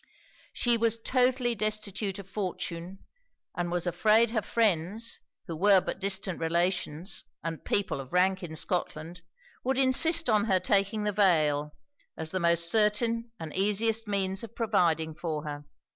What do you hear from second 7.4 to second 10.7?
and people of rank in Scotland, would insist on her